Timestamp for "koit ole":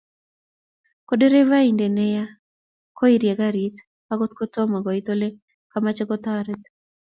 4.85-5.29